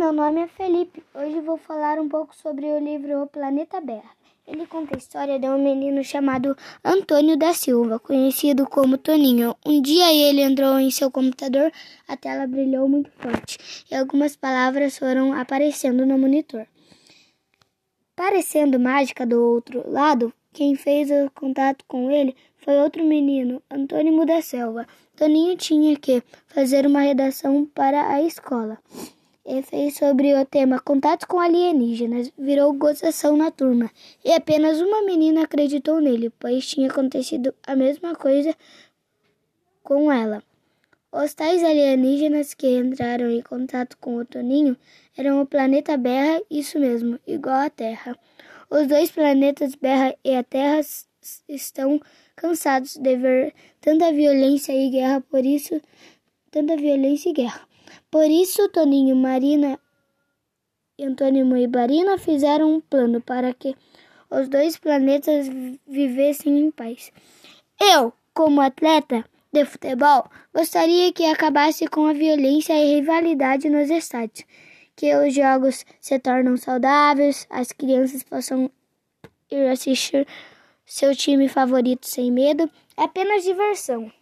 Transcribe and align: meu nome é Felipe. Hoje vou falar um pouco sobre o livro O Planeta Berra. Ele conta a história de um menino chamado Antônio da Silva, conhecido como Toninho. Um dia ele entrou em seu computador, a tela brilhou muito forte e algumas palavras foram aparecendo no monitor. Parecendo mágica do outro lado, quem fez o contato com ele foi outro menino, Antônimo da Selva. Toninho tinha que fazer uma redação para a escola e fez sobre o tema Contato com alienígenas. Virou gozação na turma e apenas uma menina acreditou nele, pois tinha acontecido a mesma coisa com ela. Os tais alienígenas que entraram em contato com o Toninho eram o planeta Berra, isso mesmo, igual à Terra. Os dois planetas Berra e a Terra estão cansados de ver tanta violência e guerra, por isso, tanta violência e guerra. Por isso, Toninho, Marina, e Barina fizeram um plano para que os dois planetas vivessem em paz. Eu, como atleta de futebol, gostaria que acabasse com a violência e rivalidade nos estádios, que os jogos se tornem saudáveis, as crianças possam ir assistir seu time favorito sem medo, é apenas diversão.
meu 0.00 0.14
nome 0.14 0.40
é 0.40 0.46
Felipe. 0.46 1.02
Hoje 1.14 1.42
vou 1.42 1.58
falar 1.58 1.98
um 1.98 2.08
pouco 2.08 2.34
sobre 2.34 2.64
o 2.64 2.78
livro 2.78 3.22
O 3.22 3.26
Planeta 3.26 3.82
Berra. 3.82 4.10
Ele 4.48 4.66
conta 4.66 4.94
a 4.94 4.98
história 4.98 5.38
de 5.38 5.46
um 5.46 5.62
menino 5.62 6.02
chamado 6.02 6.56
Antônio 6.82 7.36
da 7.36 7.52
Silva, 7.52 7.98
conhecido 7.98 8.66
como 8.66 8.96
Toninho. 8.96 9.54
Um 9.64 9.82
dia 9.82 10.10
ele 10.10 10.40
entrou 10.40 10.78
em 10.78 10.90
seu 10.90 11.10
computador, 11.10 11.70
a 12.08 12.16
tela 12.16 12.46
brilhou 12.46 12.88
muito 12.88 13.10
forte 13.10 13.84
e 13.90 13.94
algumas 13.94 14.34
palavras 14.34 14.96
foram 14.96 15.34
aparecendo 15.34 16.06
no 16.06 16.18
monitor. 16.18 16.66
Parecendo 18.16 18.80
mágica 18.80 19.26
do 19.26 19.38
outro 19.38 19.84
lado, 19.86 20.32
quem 20.50 20.76
fez 20.76 21.10
o 21.10 21.30
contato 21.32 21.84
com 21.86 22.10
ele 22.10 22.34
foi 22.56 22.78
outro 22.78 23.04
menino, 23.04 23.62
Antônimo 23.70 24.24
da 24.24 24.40
Selva. 24.40 24.86
Toninho 25.14 25.58
tinha 25.58 25.94
que 25.94 26.22
fazer 26.46 26.86
uma 26.86 27.02
redação 27.02 27.66
para 27.66 28.14
a 28.14 28.22
escola 28.22 28.78
e 29.50 29.62
fez 29.62 29.96
sobre 29.96 30.32
o 30.32 30.46
tema 30.46 30.78
Contato 30.78 31.26
com 31.26 31.40
alienígenas. 31.40 32.30
Virou 32.38 32.72
gozação 32.72 33.36
na 33.36 33.50
turma 33.50 33.90
e 34.24 34.32
apenas 34.32 34.80
uma 34.80 35.02
menina 35.02 35.42
acreditou 35.42 36.00
nele, 36.00 36.30
pois 36.38 36.66
tinha 36.66 36.88
acontecido 36.88 37.52
a 37.66 37.74
mesma 37.74 38.14
coisa 38.14 38.54
com 39.82 40.10
ela. 40.12 40.40
Os 41.12 41.34
tais 41.34 41.64
alienígenas 41.64 42.54
que 42.54 42.78
entraram 42.78 43.28
em 43.28 43.42
contato 43.42 43.98
com 43.98 44.16
o 44.16 44.24
Toninho 44.24 44.76
eram 45.18 45.42
o 45.42 45.46
planeta 45.46 45.96
Berra, 45.96 46.40
isso 46.48 46.78
mesmo, 46.78 47.18
igual 47.26 47.66
à 47.66 47.70
Terra. 47.70 48.16
Os 48.70 48.86
dois 48.86 49.10
planetas 49.10 49.74
Berra 49.74 50.14
e 50.24 50.36
a 50.36 50.44
Terra 50.44 50.80
estão 51.48 52.00
cansados 52.36 52.96
de 52.96 53.16
ver 53.16 53.52
tanta 53.80 54.12
violência 54.12 54.72
e 54.72 54.90
guerra, 54.90 55.20
por 55.20 55.44
isso, 55.44 55.80
tanta 56.52 56.76
violência 56.76 57.30
e 57.30 57.32
guerra. 57.32 57.69
Por 58.10 58.24
isso, 58.24 58.68
Toninho, 58.68 59.14
Marina, 59.14 59.78
e 60.98 61.66
Barina 61.66 62.18
fizeram 62.18 62.74
um 62.74 62.80
plano 62.80 63.20
para 63.20 63.54
que 63.54 63.74
os 64.28 64.48
dois 64.48 64.76
planetas 64.76 65.48
vivessem 65.86 66.58
em 66.58 66.70
paz. 66.70 67.12
Eu, 67.80 68.12
como 68.34 68.60
atleta 68.60 69.24
de 69.52 69.64
futebol, 69.64 70.28
gostaria 70.54 71.12
que 71.12 71.24
acabasse 71.24 71.86
com 71.86 72.06
a 72.06 72.12
violência 72.12 72.74
e 72.74 72.96
rivalidade 72.96 73.70
nos 73.70 73.88
estádios, 73.90 74.44
que 74.94 75.14
os 75.16 75.34
jogos 75.34 75.86
se 76.00 76.18
tornem 76.18 76.56
saudáveis, 76.56 77.46
as 77.48 77.72
crianças 77.72 78.22
possam 78.22 78.70
ir 79.50 79.68
assistir 79.68 80.26
seu 80.84 81.14
time 81.14 81.48
favorito 81.48 82.06
sem 82.06 82.30
medo, 82.30 82.70
é 82.96 83.04
apenas 83.04 83.44
diversão. 83.44 84.12